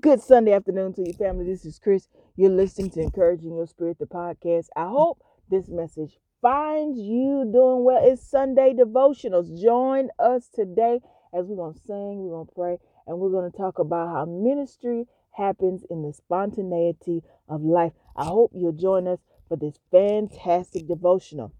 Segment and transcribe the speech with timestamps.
[0.00, 1.44] Good Sunday afternoon to your family.
[1.44, 2.06] This is Chris.
[2.36, 4.66] You're listening to Encouraging Your Spirit, the podcast.
[4.76, 7.98] I hope this message finds you doing well.
[8.00, 9.60] It's Sunday devotionals.
[9.60, 11.00] Join us today
[11.34, 14.14] as we're going to sing, we're going to pray, and we're going to talk about
[14.14, 17.92] how ministry happens in the spontaneity of life.
[18.14, 19.18] I hope you'll join us
[19.48, 21.52] for this fantastic devotional.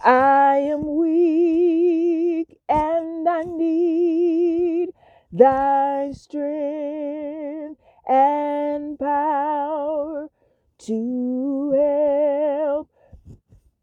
[0.00, 4.90] I am weak and I need
[5.30, 7.78] thy strength
[8.08, 10.30] and power
[10.78, 12.88] to help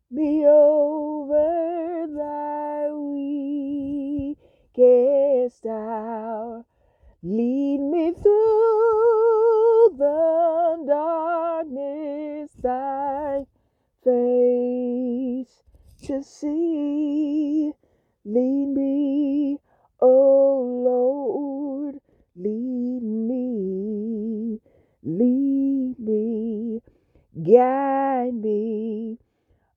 [0.09, 4.35] me over thy weakest
[5.67, 6.65] hour.
[7.21, 13.45] Lead me through the darkness, thy
[14.03, 15.63] face
[16.03, 16.54] to see.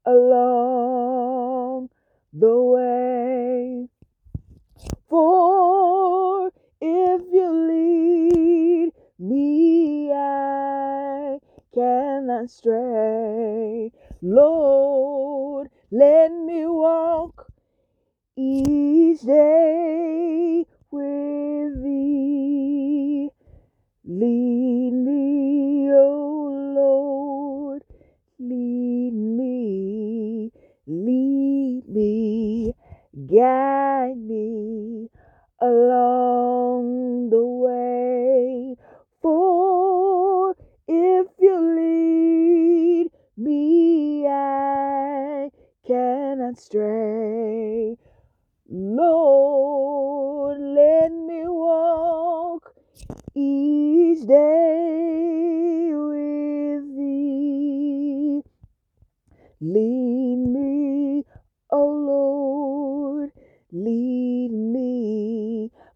[0.04, 1.90] Along
[2.32, 3.88] the way.
[5.08, 11.38] For if you lead me, I
[11.74, 13.92] cannot stray.
[14.22, 17.52] Lord, let me walk
[18.36, 23.30] each day with thee.
[24.04, 24.47] Lead
[33.28, 35.08] guide me
[35.60, 36.17] along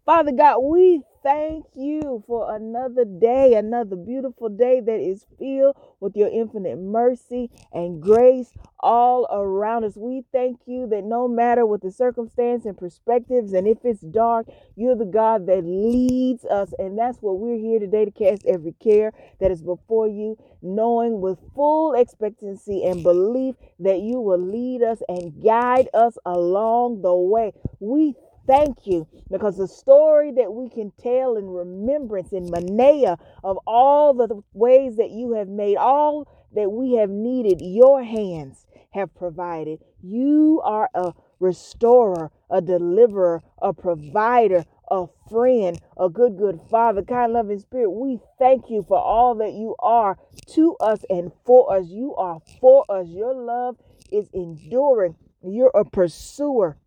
[0.05, 6.17] Father God, we thank you for another day, another beautiful day that is filled with
[6.17, 9.95] your infinite mercy and grace all around us.
[9.95, 14.47] We thank you that no matter what the circumstance and perspectives, and if it's dark,
[14.75, 16.73] you're the God that leads us.
[16.77, 21.21] And that's what we're here today to cast every care that is before you, knowing
[21.21, 27.15] with full expectancy and belief that you will lead us and guide us along the
[27.15, 27.53] way.
[27.79, 28.15] We
[28.47, 34.13] thank you because the story that we can tell in remembrance in Manea of all
[34.13, 39.79] the ways that you have made, all that we have needed, your hands have provided.
[40.01, 47.33] You are a restorer, a deliverer, a provider, a friend, a good, good father, kind,
[47.33, 47.89] loving spirit.
[47.89, 50.17] We thank you for all that you are
[50.53, 51.87] to us and for us.
[51.87, 53.07] You are for us.
[53.09, 53.77] Your love
[54.11, 55.15] is enduring.
[55.43, 56.77] You're a pursuer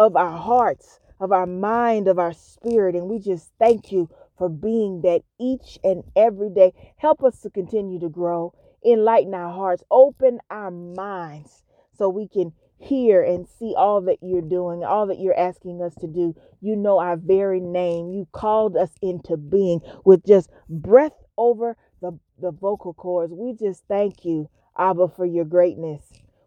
[0.00, 2.96] of our hearts, of our mind, of our spirit.
[2.96, 6.72] And we just thank you for being that each and every day.
[6.98, 8.54] Help us to continue to grow,
[8.86, 11.64] enlighten our hearts, open our minds
[11.98, 15.94] so we can hear and see all that you're doing, all that you're asking us
[15.96, 16.36] to do.
[16.62, 18.10] You know our very name.
[18.10, 23.34] You called us into being with just breath over the, the vocal cords.
[23.34, 26.02] We just thank you, Abba, for your greatness.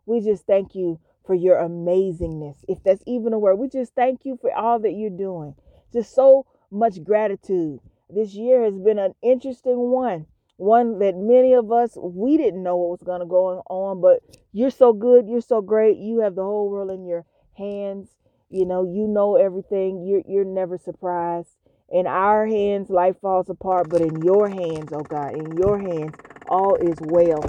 [0.07, 2.57] We just thank you for your amazingness.
[2.67, 5.55] If that's even a word, we just thank you for all that you're doing.
[5.91, 7.79] Just so much gratitude.
[8.09, 10.27] This year has been an interesting one.
[10.57, 14.19] One that many of us we didn't know what was going to go on, but
[14.51, 15.97] you're so good, you're so great.
[15.97, 17.25] You have the whole world in your
[17.57, 18.09] hands.
[18.49, 20.05] You know, you know everything.
[20.05, 21.49] You're you're never surprised.
[21.89, 26.15] In our hands, life falls apart, but in your hands, oh God, in your hands,
[26.47, 27.43] all is well.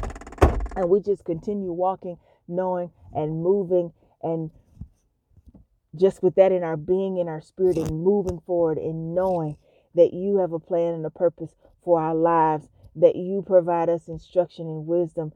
[0.76, 2.16] And we just continue walking,
[2.48, 3.92] knowing and moving
[4.22, 4.50] and
[5.96, 9.56] just with that in our being, in our spirit, and moving forward and knowing
[9.94, 11.54] that you have a plan and a purpose
[11.84, 15.32] for our lives, that you provide us instruction and wisdom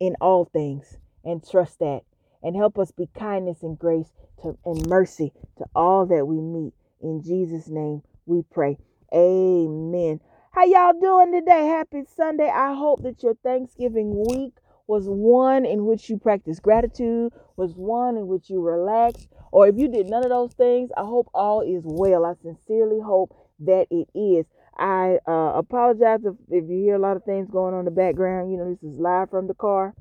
[0.00, 2.02] in all things, and trust that.
[2.42, 4.12] And help us be kindness and grace
[4.42, 6.74] to, and mercy to all that we meet.
[7.00, 8.76] In Jesus' name we pray.
[9.14, 10.20] Amen.
[10.52, 11.66] How y'all doing today?
[11.66, 12.50] Happy Sunday.
[12.50, 14.52] I hope that your Thanksgiving week
[14.86, 19.76] was one in which you practiced gratitude, was one in which you relaxed, or if
[19.76, 22.24] you did none of those things, I hope all is well.
[22.24, 24.46] I sincerely hope that it is.
[24.76, 27.90] I uh, apologize if, if you hear a lot of things going on in the
[27.90, 28.50] background.
[28.50, 29.94] You know, this is live from the car.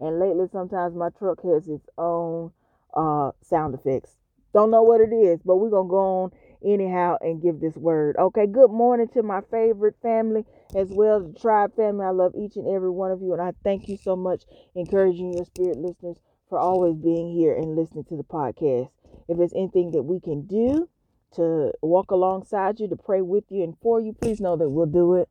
[0.00, 2.50] And lately, sometimes my truck has its own
[2.94, 4.16] uh, sound effects.
[4.52, 6.30] Don't know what it is, but we're going to go on
[6.64, 8.16] anyhow and give this word.
[8.18, 10.44] Okay, good morning to my favorite family
[10.74, 12.04] as well, the tribe family.
[12.04, 14.44] I love each and every one of you, and I thank you so much,
[14.74, 16.16] encouraging your spirit listeners
[16.48, 18.90] for always being here and listening to the podcast.
[19.28, 20.88] If there's anything that we can do
[21.36, 24.86] to walk alongside you, to pray with you and for you, please know that we'll
[24.86, 25.28] do it.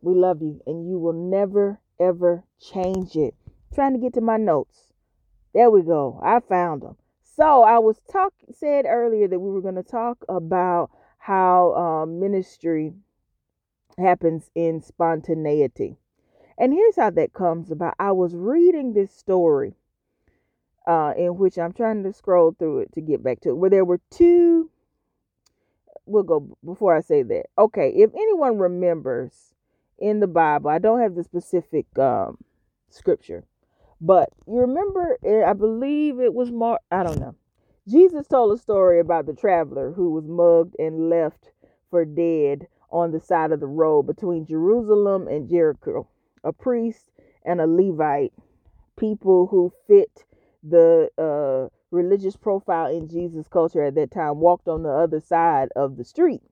[0.00, 3.34] We love you, and you will never ever change it.
[3.74, 4.92] Trying to get to my notes.
[5.54, 6.20] There we go.
[6.22, 6.96] I found them.
[7.34, 12.20] So I was talk said earlier that we were going to talk about how um,
[12.20, 12.92] ministry
[13.96, 15.96] happens in spontaneity.
[16.58, 17.94] And here's how that comes about.
[17.98, 19.74] I was reading this story
[20.86, 23.70] uh, in which I'm trying to scroll through it to get back to it, where
[23.70, 24.70] there were two.
[26.04, 27.46] We'll go before I say that.
[27.56, 29.54] Okay, if anyone remembers
[29.98, 32.38] in the Bible, I don't have the specific um,
[32.90, 33.44] scripture,
[34.02, 37.36] but you remember, eh, I believe it was Mark, I don't know.
[37.88, 41.52] Jesus told a story about the traveler who was mugged and left
[41.88, 46.08] for dead on the side of the road between Jerusalem and Jericho.
[46.42, 47.12] A priest
[47.44, 48.32] and a Levite,
[48.96, 50.24] people who fit
[50.64, 55.68] the uh, religious profile in Jesus' culture at that time, walked on the other side
[55.76, 56.42] of the street.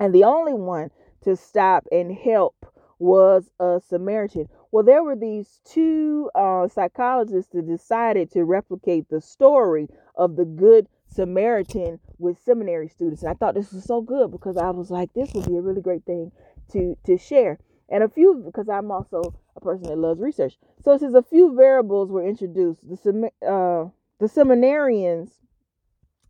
[0.00, 0.90] And the only one
[1.22, 2.66] to stop and help
[2.98, 4.48] was a Samaritan.
[4.72, 10.44] Well, there were these two uh, psychologists that decided to replicate the story of the
[10.44, 13.22] Good Samaritan with seminary students.
[13.22, 15.62] And I thought this was so good because I was like, this would be a
[15.62, 16.32] really great thing
[16.72, 17.58] to to share.
[17.88, 20.58] And a few, because I'm also a person that loves research.
[20.82, 22.80] So it says a few variables were introduced.
[22.88, 25.30] The uh, the seminarians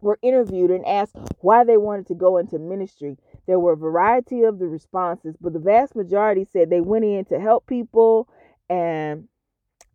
[0.00, 3.16] were interviewed and asked why they wanted to go into ministry.
[3.46, 7.24] There were a variety of the responses, but the vast majority said they went in
[7.26, 8.28] to help people
[8.68, 9.28] and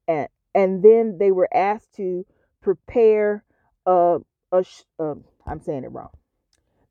[0.07, 2.25] and and then they were asked to
[2.61, 3.43] prepare
[3.85, 4.19] a,
[4.51, 4.65] a
[4.99, 6.09] um, I'm saying it wrong.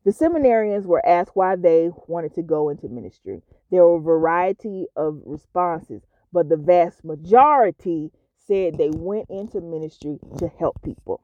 [0.04, 3.42] The seminarians were asked why they wanted to go into ministry.
[3.70, 6.02] There were a variety of responses,
[6.32, 11.22] but the vast majority said they went into ministry to help people.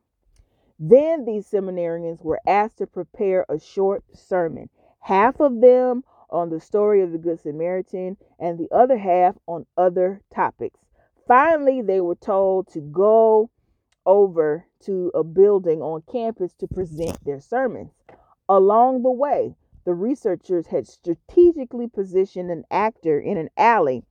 [0.79, 4.69] Then these seminarians were asked to prepare a short sermon
[5.06, 9.64] half of them on the story of the Good Samaritan, and the other half on
[9.76, 10.81] other topics.
[11.29, 13.49] Finally, they were told to go
[14.05, 17.93] over to a building on campus to present their sermons.
[18.49, 19.55] Along the way,
[19.85, 24.03] the researchers had strategically positioned an actor in an alley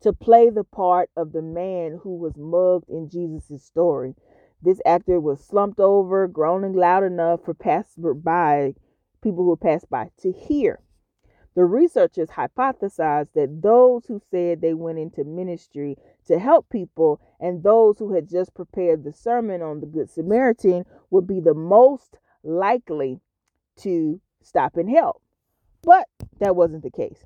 [0.00, 4.14] to play the part of the man who was mugged in Jesus' story.
[4.62, 8.74] This actor was slumped over, groaning loud enough for passersby
[9.22, 10.80] people who passed by to hear.
[11.54, 17.62] The researchers hypothesized that those who said they went into ministry to help people and
[17.62, 22.18] those who had just prepared the sermon on the Good Samaritan would be the most
[22.42, 23.20] likely
[23.80, 25.20] to stop and help.
[25.82, 26.08] But
[26.40, 27.24] that wasn't the case.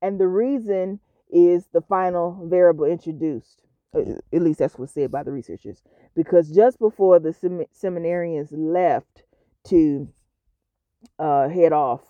[0.00, 3.62] And the reason is the final variable introduced.
[3.94, 5.82] Uh, at least that's what's said by the researchers.
[6.14, 9.24] Because just before the seminarians left
[9.64, 10.08] to
[11.18, 12.02] uh, head off.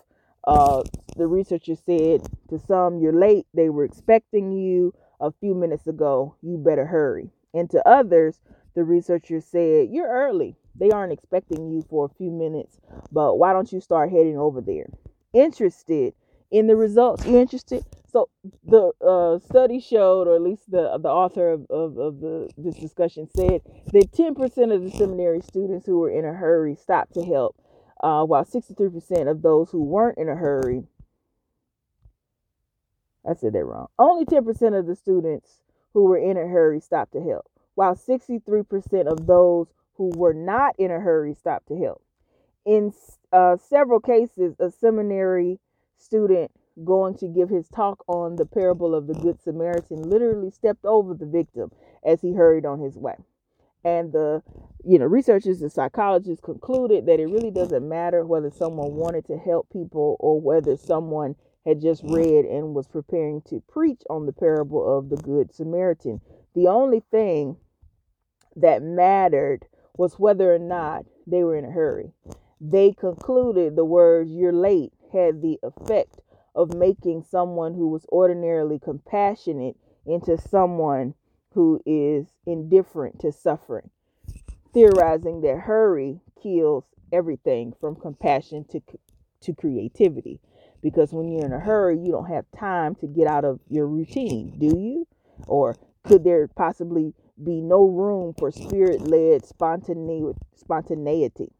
[0.45, 0.81] Uh,
[1.17, 3.45] the researcher said to some, You're late.
[3.53, 6.35] They were expecting you a few minutes ago.
[6.41, 7.29] You better hurry.
[7.53, 8.39] And to others,
[8.75, 10.55] the researcher said, You're early.
[10.75, 12.79] They aren't expecting you for a few minutes,
[13.11, 14.87] but why don't you start heading over there?
[15.33, 16.13] Interested
[16.49, 17.25] in the results?
[17.25, 17.83] You interested?
[18.11, 18.29] So
[18.65, 22.75] the uh, study showed, or at least the the author of, of, of the this
[22.75, 23.61] discussion said
[23.93, 27.55] that 10% of the seminary students who were in a hurry stopped to help
[28.01, 30.83] uh, while 63% of those who weren't in a hurry,
[33.29, 33.87] I said that wrong.
[33.99, 35.61] Only 10% of the students
[35.93, 40.75] who were in a hurry stopped to help, while 63% of those who were not
[40.79, 42.01] in a hurry stopped to help.
[42.65, 42.93] In
[43.31, 45.59] uh, several cases, a seminary
[45.97, 46.51] student
[46.83, 51.13] going to give his talk on the parable of the Good Samaritan literally stepped over
[51.13, 51.71] the victim
[52.03, 53.15] as he hurried on his way
[53.83, 54.41] and the
[54.83, 59.37] you know researchers and psychologists concluded that it really doesn't matter whether someone wanted to
[59.37, 61.35] help people or whether someone
[61.65, 66.19] had just read and was preparing to preach on the parable of the good samaritan.
[66.55, 67.57] The only thing
[68.55, 72.11] that mattered was whether or not they were in a hurry.
[72.59, 76.21] They concluded the words you're late had the effect
[76.55, 81.13] of making someone who was ordinarily compassionate into someone
[81.53, 83.89] who is indifferent to suffering,
[84.73, 88.81] theorizing that hurry kills everything from compassion to,
[89.41, 90.39] to creativity.
[90.81, 93.87] Because when you're in a hurry, you don't have time to get out of your
[93.87, 95.07] routine, do you?
[95.47, 97.13] Or could there possibly
[97.43, 101.51] be no room for spirit led spontaneity?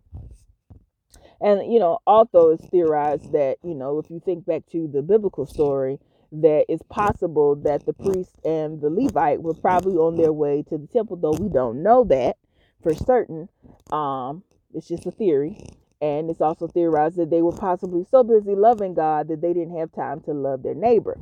[1.40, 5.02] And, you know, also it's theorized that, you know, if you think back to the
[5.02, 6.00] biblical story,
[6.32, 10.78] that it's possible that the priest and the Levite were probably on their way to
[10.78, 12.38] the temple, though we don't know that
[12.82, 13.50] for certain.
[13.92, 15.58] Um, it's just a theory.
[16.02, 19.78] And it's also theorized that they were possibly so busy loving God that they didn't
[19.78, 21.20] have time to love their neighbor.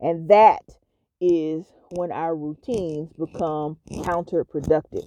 [0.00, 0.62] And that
[1.20, 5.06] is when our routines become counterproductive.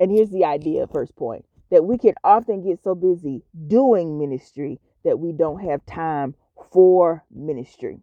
[0.00, 4.80] And here's the idea, first point that we can often get so busy doing ministry
[5.04, 6.34] that we don't have time
[6.72, 8.00] for ministry.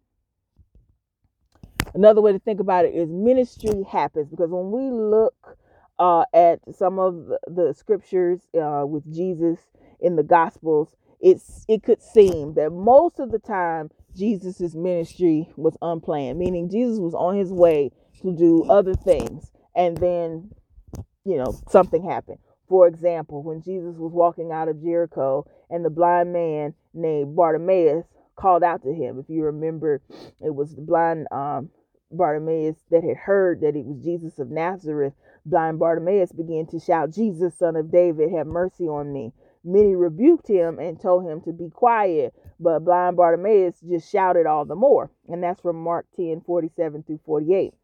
[1.94, 5.56] Another way to think about it is ministry happens because when we look
[5.98, 9.58] uh, at some of the scriptures uh, with Jesus
[10.00, 15.76] in the Gospels, it's it could seem that most of the time Jesus's ministry was
[15.82, 17.90] unplanned, meaning Jesus was on his way
[18.22, 20.50] to do other things, and then
[21.24, 22.38] you know something happened.
[22.68, 28.04] For example, when Jesus was walking out of Jericho and the blind man named Bartimaeus
[28.36, 29.18] called out to him.
[29.18, 30.02] If you remember,
[30.40, 31.70] it was the blind um,
[32.10, 35.14] Bartimaeus that had heard that it was Jesus of Nazareth.
[35.46, 39.32] Blind Bartimaeus began to shout, Jesus, son of David, have mercy on me.
[39.62, 44.64] Many rebuked him and told him to be quiet, but blind Bartimaeus just shouted all
[44.64, 45.10] the more.
[45.28, 47.74] And that's from Mark 10 47 through 48.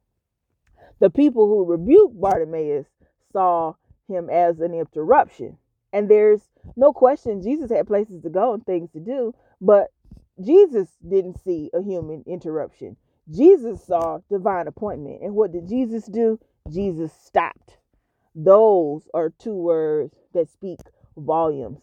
[0.99, 2.87] The people who rebuked Bartimaeus
[3.33, 3.75] saw
[4.09, 5.57] him as an interruption.
[5.93, 6.43] And there's
[6.77, 9.93] no question Jesus had places to go and things to do, but
[10.45, 12.97] Jesus didn't see a human interruption.
[13.31, 15.23] Jesus saw divine appointment.
[15.23, 16.41] And what did Jesus do?
[16.71, 17.79] Jesus stopped.
[18.35, 20.79] Those are two words that speak
[21.17, 21.81] volumes.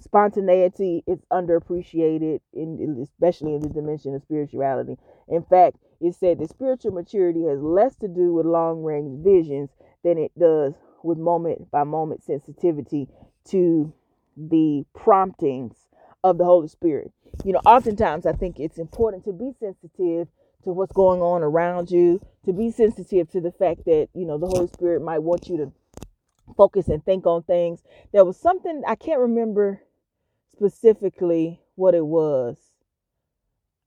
[0.00, 4.96] Spontaneity is underappreciated, in, especially in the dimension of spirituality.
[5.28, 9.70] In fact, it said that spiritual maturity has less to do with long range visions
[10.02, 13.08] than it does with moment by moment sensitivity
[13.46, 13.92] to
[14.36, 15.76] the promptings
[16.22, 17.12] of the Holy Spirit.
[17.44, 20.28] You know, oftentimes I think it's important to be sensitive
[20.64, 24.38] to what's going on around you, to be sensitive to the fact that, you know,
[24.38, 25.72] the Holy Spirit might want you to
[26.56, 27.82] focus and think on things.
[28.12, 29.82] There was something I can't remember
[30.52, 32.56] specifically what it was.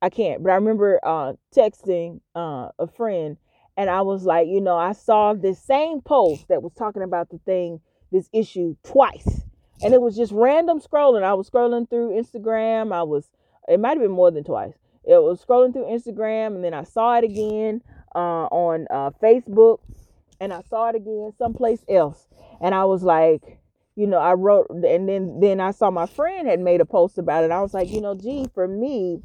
[0.01, 3.37] I can't, but I remember uh, texting uh, a friend
[3.75, 7.29] and I was like, you know, I saw this same post that was talking about
[7.29, 7.81] the thing,
[8.11, 9.43] this issue twice
[9.81, 11.23] and it was just random scrolling.
[11.23, 12.93] I was scrolling through Instagram.
[12.93, 13.29] I was,
[13.67, 14.73] it might have been more than twice.
[15.07, 17.81] It was scrolling through Instagram, and then I saw it again
[18.15, 19.79] uh, on uh, Facebook,
[20.39, 22.27] and I saw it again someplace else,
[22.61, 23.59] and I was like,
[23.95, 27.17] you know, I wrote, and then then I saw my friend had made a post
[27.17, 27.51] about it.
[27.51, 29.21] I was like, you know, gee, for me,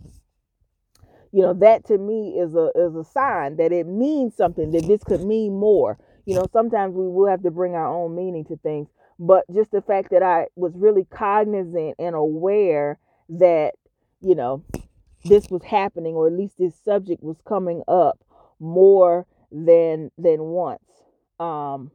[1.33, 4.71] you know, that to me is a is a sign that it means something.
[4.71, 5.99] That this could mean more.
[6.25, 8.89] You know, sometimes we will have to bring our own meaning to things
[9.23, 12.99] but just the fact that I was really cognizant and aware
[13.29, 13.75] that,
[14.21, 14.65] you know,
[15.25, 18.19] this was happening or at least this subject was coming up
[18.61, 20.81] more than than once.
[21.41, 21.91] Um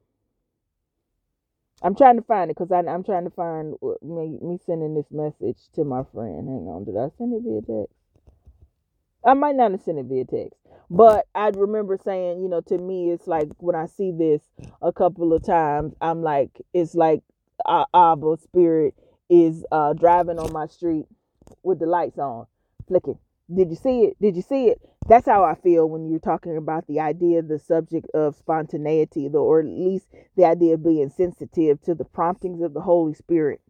[1.81, 5.57] I'm trying to find it because I'm trying to find me, me sending this message
[5.75, 6.48] to my friend.
[6.48, 7.93] Hang on, did I send it via text?
[9.24, 12.77] I might not have sent it via text, but I remember saying, you know, to
[12.77, 14.41] me, it's like when I see this
[14.81, 17.22] a couple of times, I'm like, it's like
[17.65, 18.96] uh, Abba spirit
[19.29, 21.05] is uh, driving on my street
[21.62, 22.48] with the lights on,
[22.88, 23.20] flicking.
[23.53, 24.17] Did you see it?
[24.20, 24.82] Did you see it?
[25.08, 29.62] That's how I feel when you're talking about the idea, the subject of spontaneity, or
[29.62, 33.62] at least the idea of being sensitive to the promptings of the Holy Spirit.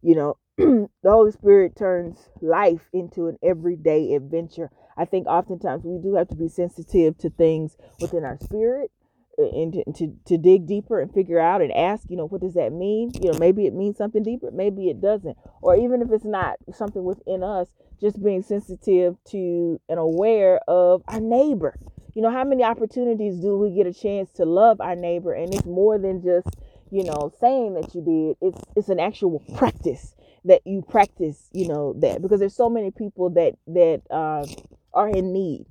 [0.00, 4.70] You know, the Holy Spirit turns life into an everyday adventure.
[4.96, 8.92] I think oftentimes we do have to be sensitive to things within our spirit
[9.38, 12.54] and to, to, to, dig deeper and figure out and ask, you know, what does
[12.54, 13.10] that mean?
[13.20, 15.36] You know, maybe it means something deeper, maybe it doesn't.
[15.60, 17.68] Or even if it's not something within us,
[18.00, 21.78] just being sensitive to and aware of our neighbor.
[22.14, 25.34] You know, how many opportunities do we get a chance to love our neighbor?
[25.34, 26.48] And it's more than just,
[26.90, 28.48] you know, saying that you did.
[28.48, 30.14] It's it's an actual practice
[30.44, 34.46] that you practice, you know, that because there's so many people that that uh,
[34.94, 35.66] are in need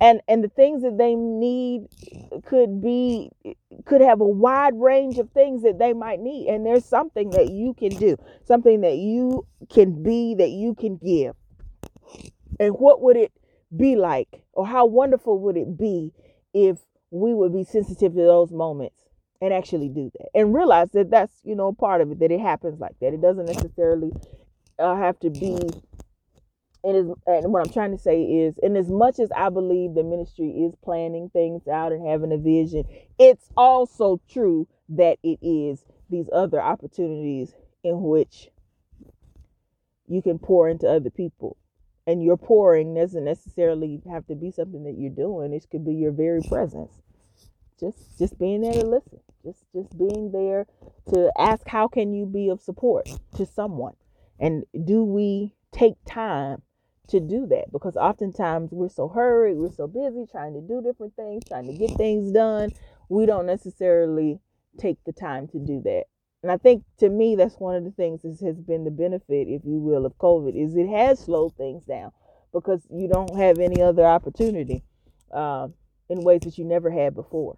[0.00, 1.86] and and the things that they need
[2.46, 3.30] could be
[3.84, 6.48] could have a wide range of things that they might need.
[6.48, 10.96] And there's something that you can do something that you can be that you can
[10.96, 11.34] give.
[12.60, 13.32] And what would it
[13.76, 16.12] be like or how wonderful would it be
[16.52, 16.78] if
[17.10, 19.02] we would be sensitive to those moments
[19.40, 20.28] and actually do that?
[20.34, 23.14] And realize that that's you know part of it that it happens like that.
[23.14, 24.12] It doesn't necessarily
[24.78, 25.58] uh, have to be
[26.84, 29.94] and, as, and what I'm trying to say is, and as much as I believe
[29.94, 32.84] the ministry is planning things out and having a vision,
[33.18, 38.50] it's also true that it is these other opportunities in which
[40.06, 41.56] you can pour into other people.
[42.06, 45.54] And your pouring doesn't necessarily have to be something that you're doing.
[45.54, 46.92] It could be your very presence.
[47.80, 49.20] Just just being there to listen.
[49.42, 50.66] Just just being there
[51.14, 53.94] to ask how can you be of support to someone.
[54.38, 56.60] And do we take time
[57.08, 57.72] to do that?
[57.72, 61.74] Because oftentimes we're so hurried, we're so busy trying to do different things, trying to
[61.74, 62.72] get things done.
[63.08, 64.38] We don't necessarily
[64.78, 66.04] take the time to do that.
[66.42, 69.48] And I think to me, that's one of the things that has been the benefit,
[69.48, 72.12] if you will, of COVID is it has slowed things down
[72.52, 74.82] because you don't have any other opportunity
[75.32, 75.68] uh,
[76.08, 77.56] in ways that you never had before.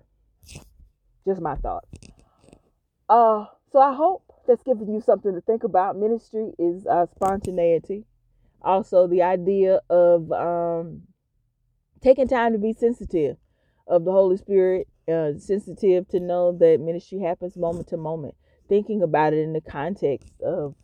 [1.26, 1.88] Just my thoughts.
[3.08, 5.96] Uh, so I hope that's given you something to think about.
[5.96, 8.04] Ministry is uh, spontaneity.
[8.66, 11.02] Also, the idea of um,
[12.02, 13.36] taking time to be sensitive
[13.86, 18.34] of the Holy Spirit, uh, sensitive to know that ministry happens moment to moment
[18.68, 20.74] thinking about it in the context of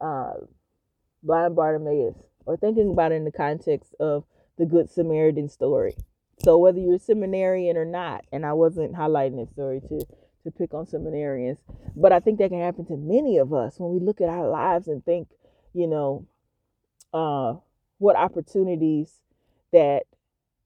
[0.00, 0.34] uh,
[1.22, 4.24] blind Bartimaeus or thinking about it in the context of
[4.58, 5.96] the Good Samaritan story.
[6.44, 10.06] So whether you're a seminarian or not, and I wasn't highlighting this story to
[10.44, 11.56] to pick on seminarians,
[11.96, 14.46] but I think that can happen to many of us when we look at our
[14.46, 15.28] lives and think,
[15.72, 16.26] you know,
[17.14, 17.54] uh,
[17.98, 19.10] what opportunities
[19.72, 20.02] that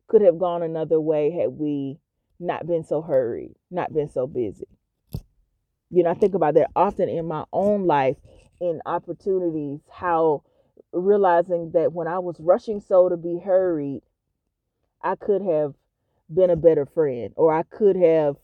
[0.08, 1.98] could have gone another way had we
[2.40, 4.66] not been so hurried, not been so busy.
[5.90, 8.16] You know, I think about that often in my own life
[8.60, 10.42] in opportunities, how
[10.92, 14.02] realizing that when I was rushing so to be hurried,
[15.02, 15.74] I could have
[16.32, 18.36] been a better friend or I could have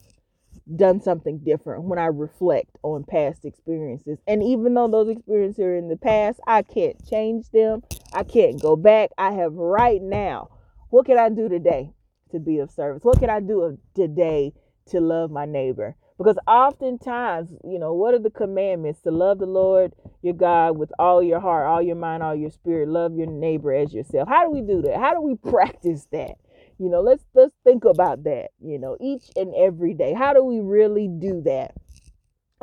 [0.76, 4.18] done something different when I reflect on past experiences.
[4.26, 7.82] And even though those experiences are in the past, I can't change them.
[8.12, 9.10] I can't go back.
[9.18, 10.50] I have right now.
[10.90, 11.92] What can I do today
[12.30, 13.04] to be of service?
[13.04, 14.52] What can I do today
[14.86, 15.96] to love my neighbor?
[16.16, 19.00] Because oftentimes, you know, what are the commandments?
[19.02, 19.92] To love the Lord
[20.22, 23.74] your God with all your heart, all your mind, all your spirit, love your neighbor
[23.74, 24.28] as yourself.
[24.28, 24.98] How do we do that?
[24.98, 26.36] How do we practice that?
[26.78, 30.12] You know, let's let's think about that, you know, each and every day.
[30.12, 31.74] How do we really do that?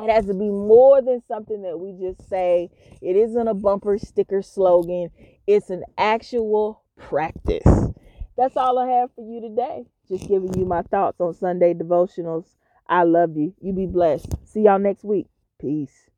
[0.00, 2.70] It has to be more than something that we just say.
[3.00, 5.10] It isn't a bumper sticker slogan.
[5.46, 7.90] It's an actual practice.
[8.36, 9.84] That's all I have for you today.
[10.08, 12.46] Just giving you my thoughts on Sunday devotionals
[12.92, 13.54] I love you.
[13.60, 14.34] You be blessed.
[14.44, 15.26] See y'all next week.
[15.58, 16.10] Peace.